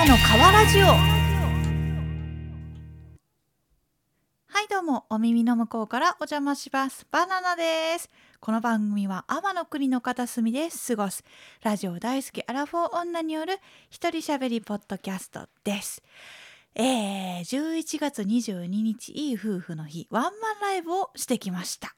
[0.00, 0.94] ナの川ラジオは
[4.62, 7.06] いどうもお耳の向こうからお邪魔します。
[7.10, 8.08] バナナです。
[8.40, 11.22] この番組は天の国の片隅で過ごす。
[11.62, 13.58] ラジオ大好きアラフォー女による
[13.90, 16.02] 一人喋りポッドキャストです。
[16.74, 20.06] えー、11月22日いい夫婦の日。
[20.10, 21.94] ワンマンライブをしてきました。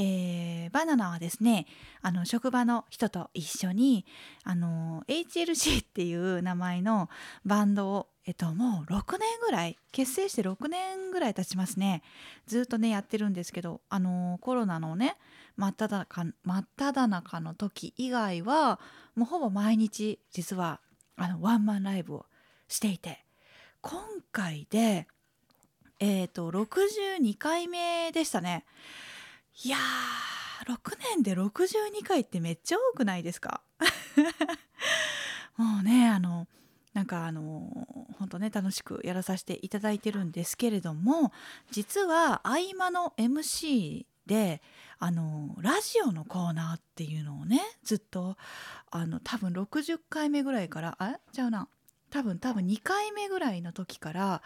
[0.00, 1.66] えー、バナナはですね
[2.02, 4.06] あの職場の人と一緒に
[4.44, 7.10] あの HLC っていう名前の
[7.44, 12.02] バンドを、えっと、もう6年ぐらい結成して6年ぐらい経ちますね
[12.46, 15.16] ずっとねやってるんですけどあのコロナのね
[15.56, 18.78] 真っ只中真っ只中の時以外は
[19.16, 20.80] もうほぼ毎日実は
[21.16, 22.26] あのワンマンライブを
[22.68, 23.24] していて
[23.80, 25.08] 今回で
[25.98, 28.64] え、ー、と62回目でしたね。
[29.64, 33.62] いやー6年で62回ってめっちゃ多くないですか？
[35.56, 36.46] もうねあの
[36.94, 41.32] なんかあの本当ね楽しくやらさせていただいてるんですけれども
[41.70, 44.62] 実は合間の MC で
[44.98, 48.36] あのラジオのコーナーっていうのをねずっと
[48.90, 51.68] あの多分60回目ぐらいからあちゃうな。
[52.10, 54.42] 多分多分2回目ぐらいの時から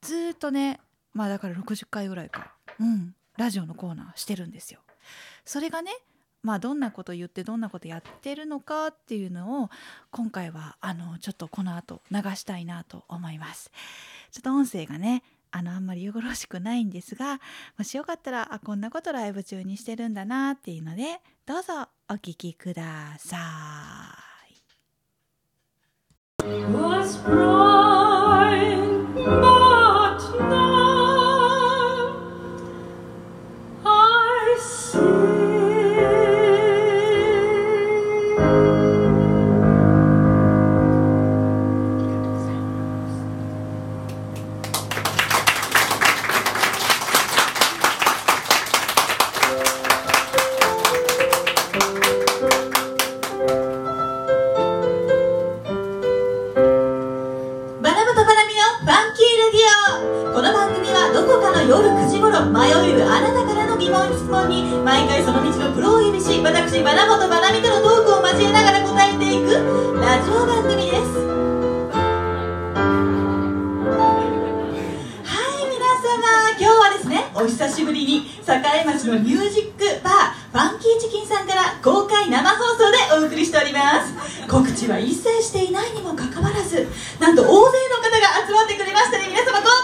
[0.00, 0.80] ずっとね
[1.12, 2.54] まあだから60回ぐらいか。
[2.80, 3.14] うん。
[3.36, 4.80] ラジオのコーナーしてるんですよ。
[5.44, 5.92] それがね
[6.42, 9.70] まあどんなこと言ってどんなことやってるのかっていうのを
[10.10, 13.70] 今回はあのちょっとこの後流したいなと思います。
[14.30, 17.40] ちょっと音声がねあのあんまりよろしくないんですが
[17.78, 23.36] もしよかったらあこんなことライブ中にしてるんだなっていうのでどうぞお聴きくださ
[26.40, 27.83] い。
[77.44, 80.14] お久しぶりに栄町のミュージックバー
[80.50, 84.14] ファンキーチキンさんから公開生放送でお送りしております。
[84.48, 86.88] 告知は一切していないにもかかわらず
[87.20, 89.28] なんと大勢の方が集まってくれましたね。
[89.28, 89.74] 皆様こんばん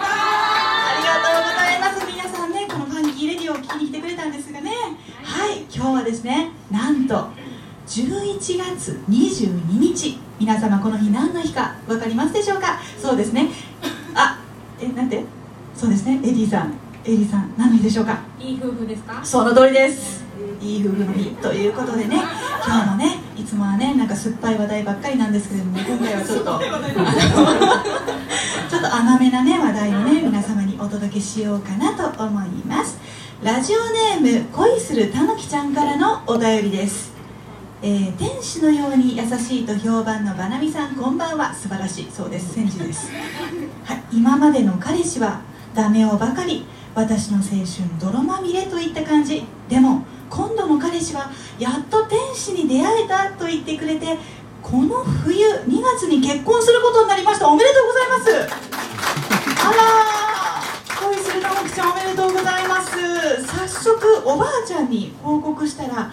[0.00, 2.06] ありがとうございます。
[2.10, 4.72] 皆さんねこのファンキーレディオを聞きに来てくれたんですがね。
[5.24, 7.28] はい今日はですねなんと
[7.86, 10.18] 11月22日。
[10.40, 12.80] 皆様この日何の日か分かりますでしょうか？
[13.00, 13.50] そうですね。
[19.44, 20.24] の通りです。
[20.60, 22.16] いい夫婦の日ということでね
[22.66, 26.58] 今日もねいつもはねなんか酸っぱい話題ばっかりなんですけれども 今回はちょっと
[28.70, 32.98] ちょっと甘めなね話題をね皆様にお届けしようかなと思います。
[33.42, 33.76] ラジオ
[34.20, 37.12] ネーム恋するたぬきちゃんからのお便りです。
[37.82, 41.54] えー、天使のように優しいと評判のバナミさんこんばんは。
[41.54, 42.08] 素晴らしい。
[42.10, 42.54] そうです。
[42.54, 43.10] 戦時です、
[43.84, 45.42] はい、今までの彼氏は
[45.74, 46.66] ダメをばかり。
[46.94, 47.64] 私の青春
[48.00, 49.44] 泥まみれといった感じ。
[49.68, 54.16] でも今度の彼氏はやっと天使に出会えたと言ってくれて
[54.62, 57.48] この冬2月に結婚することになりました。
[57.48, 58.30] おめでとうございます。
[59.66, 63.44] あら恋するたもきちゃんおめでとうございます。
[63.44, 66.12] 早速おばあちゃんに報告したら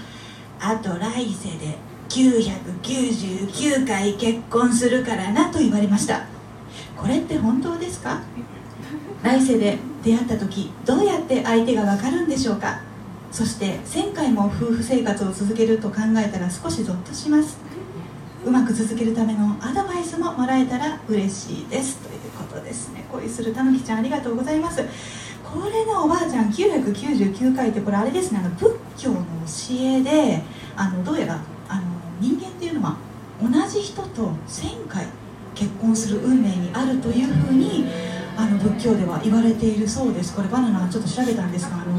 [0.60, 1.78] あと来世で
[2.10, 6.26] 999回結婚するからなと言われました。
[6.98, 8.20] これって本当ですか？
[9.24, 12.82] 来世で出会った時どうやって相手が分かるんでしょうか？
[13.32, 17.58] そして1000回も夫婦生活を続けると考えたら少しゾッとします。
[18.44, 21.98] うまく続けるためのアドバイスももらえたら嬉しいです。
[22.00, 23.06] ということですね。
[23.12, 24.84] 恋するたぬきちゃんありがとうございます。
[25.44, 28.40] これのおばあちゃん999回ってこれあれですね。
[28.40, 29.24] あの仏教の教
[29.80, 30.42] えで
[30.76, 31.40] あのどうやら
[31.70, 31.84] あの
[32.20, 32.98] 人間っていうのは
[33.40, 35.06] 同じ人と1000回
[35.54, 37.86] 結婚する運命にあるというふうに
[38.38, 40.36] あの仏教では言われているそうです。
[40.36, 41.94] これバナナちょっと調べたんですがあの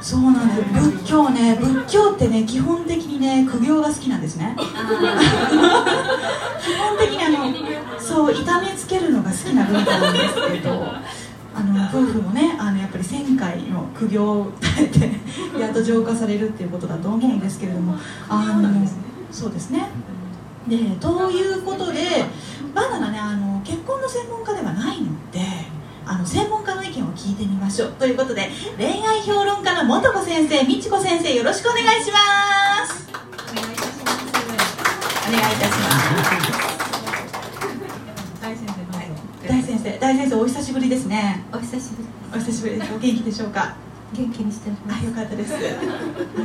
[0.00, 0.90] そうなんです。
[0.90, 4.56] 仏教ね仏教ってね基本的にね苦行が好きなんですね。
[4.56, 4.62] 基
[6.76, 7.30] 本的にあ
[7.94, 10.70] のそう痛めつけるのが好きな文化なんですけど
[11.54, 15.10] あの夫婦もねあのやっぱり1000回の苦行を耐えて
[15.58, 17.96] やっと浄化されるっていうことだと思うんですけれども
[18.28, 18.68] あの
[19.30, 19.88] そうですね。
[20.68, 22.24] でということで
[22.74, 25.08] バナナねあの結婚の専門家ではないの。
[25.08, 25.19] で
[26.10, 32.18] あの専門家の意見を聞いてみましょうということで恋愛評論家の元子先生美智子先生よろしくお願いしま
[32.84, 33.14] すお
[33.54, 35.30] 願いいたします。
[35.30, 36.10] お願いいたします
[38.42, 38.74] 大先生。
[39.48, 43.76] 大先生大先生お久しぶりですねお久しぶりお久しぶりですお元気でしょうか？
[44.12, 45.06] 元気にしてあす。
[45.06, 45.62] よかったですあれ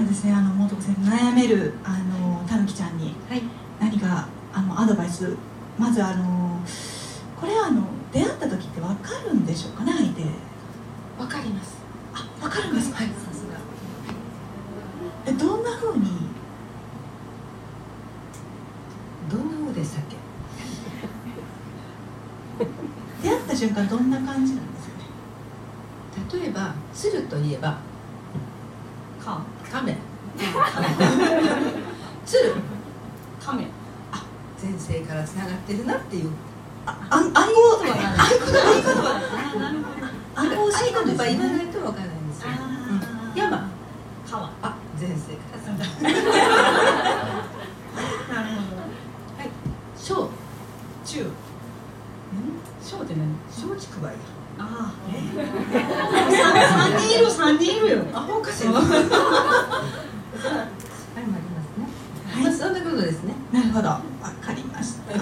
[0.06, 3.41] ですねあの元子先生悩めるあのたぬきちゃんにはい。
[3.79, 5.35] 何かあのアドバイス
[5.79, 6.59] まずあの
[7.41, 7.81] これあの
[8.15, 10.21] 出会った時って分かるんでしょうかね相手
[11.21, 11.75] わかります。
[12.13, 13.57] あ分かるんですかはい、さすが。
[15.25, 16.06] えどんな風に？
[19.29, 20.15] どんな方でしたっけ？
[23.27, 24.97] 出会った瞬間どんな感じなんですか
[26.38, 26.41] ね？
[26.44, 27.77] 例えば鶴といえば
[29.23, 29.97] か、亀。
[32.25, 32.56] 鶴
[33.45, 33.67] 亀。
[34.62, 36.29] 前世からつながってるなっていう。
[36.86, 37.98] あ暗号はない。
[38.00, 40.06] 暗号あ、なるほど。
[40.36, 42.48] 暗号教えたんです例えば言わないとわからないんですよ。
[43.36, 43.70] 山。
[44.30, 44.50] 川。
[44.62, 45.84] あ、前世からな
[48.44, 48.50] る。
[48.62, 48.82] ほど。
[48.82, 49.46] はい。
[49.98, 50.30] 小。
[51.06, 51.32] 中。
[52.84, 53.22] 小って何？
[53.52, 54.10] 小竹梅。
[54.58, 54.94] ああ。
[56.32, 58.04] 三三人いる三人いるよ。
[58.14, 58.70] あ、ほかしら。
[58.72, 59.00] あれもあり
[61.24, 61.82] ますね。
[62.44, 63.34] まあそんなことですね。
[63.52, 64.02] なるほど分
[64.46, 65.14] かりました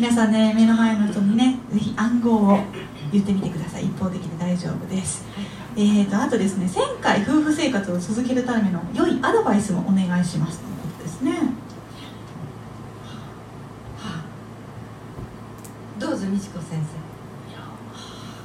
[0.00, 2.58] 皆さんね目の前の人にねぜひ暗号を
[3.12, 3.84] 言ってみてください。
[3.84, 5.26] 一方的で大丈夫です。
[5.76, 11.32] えーとあとですね1000回夫婦生活を続けるための良いアドバイスもお願いしますということですね。
[11.32, 11.38] は
[13.98, 14.24] あ、
[16.00, 16.76] どうぞ美智子先生。
[17.50, 17.60] いや、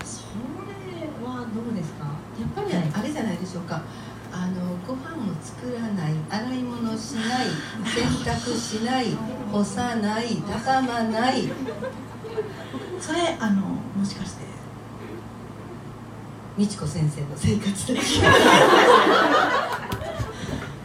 [0.03, 2.03] それはどうですか？
[2.37, 3.81] やっぱりあれじゃないでしょうか
[4.45, 7.47] あのご飯を作らない洗い物しない
[7.83, 9.05] 洗濯しない
[9.51, 11.49] 干さない畳まない。
[13.01, 13.61] それあの
[13.97, 14.45] もしかして？
[16.57, 17.27] 美智子先生の。
[17.35, 17.93] 生活で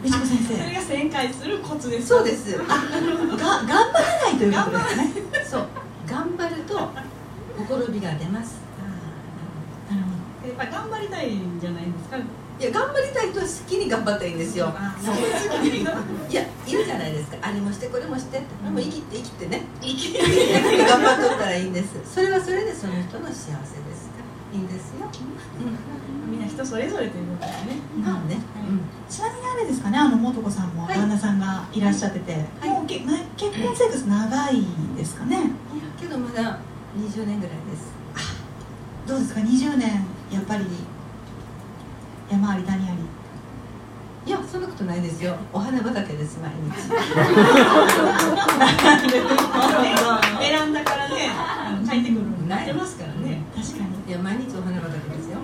[0.03, 2.07] 美智子先それ生が旋回するコツです。
[2.07, 2.35] そうで。
[2.35, 2.57] す。
[2.57, 2.79] が頑
[3.67, 3.91] 張ら
[4.23, 5.13] ないということですね。
[5.45, 5.67] そう。
[6.09, 6.91] 頑張るとほ
[7.67, 8.55] ころびが出ます。
[9.87, 10.01] なる
[10.41, 12.17] ほやっぱり頑張りたいんじゃないですか？
[12.61, 14.71] いや頑張りたい人は好きに頑張ったらいいんですよ。
[16.29, 17.37] いやいるじゃないですか。
[17.41, 18.37] あれもしてこれもして。
[18.37, 19.63] ってでも生きて生きてね。
[19.81, 21.97] 生き頑張っとったらいいんです。
[22.05, 23.57] それはそれでその人の幸せで
[23.97, 24.11] す。
[24.53, 25.07] いいんですよ、
[26.29, 27.77] みんな人それぞれということですね。
[27.95, 28.41] うん、まあね、ど
[29.09, 29.97] ちなみにあれですかね。
[29.97, 30.99] あの素子さんもはい。
[30.99, 32.69] 旦那さんがいらっしゃってて、はい。
[32.69, 35.37] もうけな結婚生活長いんですかね。
[35.37, 36.59] うん、いやけどまだ
[36.95, 37.89] 20年ぐらいです。
[39.07, 40.65] どうですか？20年やっぱり
[42.31, 42.97] 山あり谷あり？
[44.23, 45.35] いやそんなことないですよ。
[45.51, 46.89] お花畑です毎日。
[50.39, 51.31] ベランダからね、
[51.89, 53.41] 帰ってくるのなってますからね。
[53.55, 55.39] 確かいや毎日お花畑ですよ。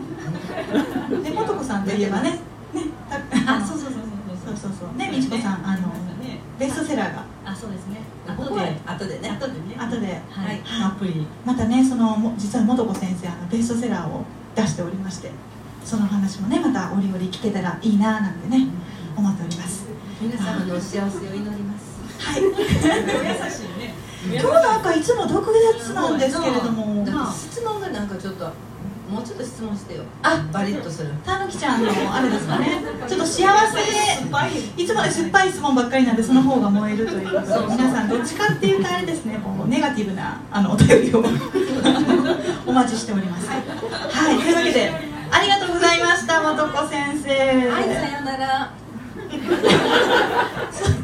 [1.09, 2.39] にで素子さんといえばね。
[2.73, 3.15] ねた
[3.55, 4.01] あ、そうそうそう
[4.45, 4.97] そそうそうそう。
[4.97, 5.87] ね美智子さんあの
[6.21, 7.25] ね、ベストセラーが。
[7.45, 8.01] あ、そうですね。
[8.27, 9.29] ここは後でね。
[9.31, 9.75] 後でね。
[9.77, 10.21] 後で。
[10.29, 10.61] はい。
[10.63, 11.25] はたっぷり。
[11.43, 14.23] またねそのも実は素子先生あのベストセラーを
[14.55, 15.31] 出しておりまして
[15.87, 18.67] その話もねまた折々聞けたらいいななんてね
[19.15, 19.85] 思っております。
[20.19, 22.01] 皆様のお幸せを祈ります。
[22.19, 22.43] はい。
[22.43, 23.95] 優しいね。
[24.27, 27.05] 今日なんかいつも特別なんですけれども。
[27.31, 28.45] 質問がなんかちょっと
[29.09, 30.03] もうちょっと質問してよ。
[30.23, 31.09] あバリッとする。
[31.25, 32.83] たぬきちゃんのあれですかね。
[33.07, 33.77] ちょっと幸せ。
[33.77, 34.83] でい。
[34.83, 37.27] いつもね酸っぱい質問ばっかりなんでその方が燃えるという。
[37.27, 39.39] ことで皆さんどっちかっていうとあれですね。
[39.41, 41.23] こうネガティブなあのお便りを。
[42.67, 43.47] お待ちしております。
[43.47, 43.55] は
[44.33, 44.37] い。
[44.37, 45.16] というわけで
[45.67, 47.69] とうございました素子先生。
[47.69, 48.71] はいさようなら。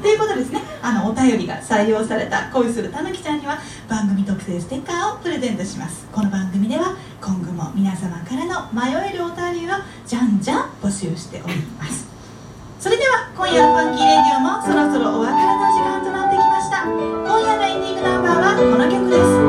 [0.01, 0.62] ということですね。
[0.82, 3.58] あのお便りが採用された恋するたぬきちゃんには
[3.89, 6.08] 番組特製ステッカーをプレゼントします。
[6.13, 9.75] この番組では今後も皆様からの迷えるお便りを
[10.08, 12.08] じゃんじゃん募集しております。
[12.79, 16.84] それでは今夜のファンキーレディオもそろそろお別れの時間となってきました。
[16.88, 19.43] 今夜のエンディングナンバーはこの曲です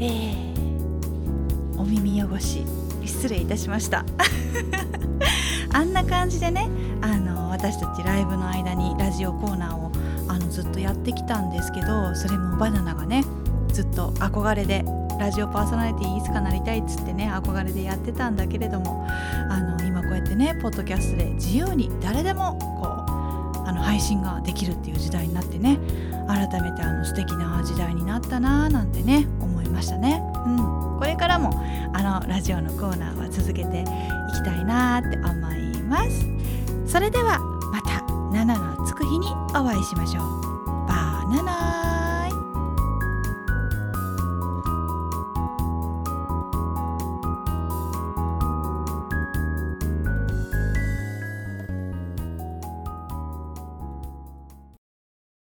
[0.00, 2.64] えー、お耳汚し
[3.04, 4.04] 失礼いたしました。
[5.72, 6.68] あんな感じでね
[7.00, 9.92] あの私たちライブの間にラジオコーナーを
[10.28, 13.24] あのずっとやってきたんですけどそれもバナナがね
[13.72, 14.84] ずっと憧れで
[15.18, 19.06] ラジオパーソナリティいつかなりたいっつってね憧れでやってたんだけれども
[19.48, 22.88] あの今こうやってねポッドキャストで自由に誰でもこ
[23.62, 25.78] うあの配信ができるっていう時代になってね
[26.34, 30.22] 改めてあの素敵な時代になったなーなんてね思いましたね。
[30.46, 31.50] うん、これからも
[31.92, 36.26] あのラジオのコーナーは続けていきたいなーって思います。
[36.86, 37.38] それでは
[37.72, 38.44] また7
[38.78, 40.86] のつく日にお会いしましょう。
[40.88, 42.09] バナナ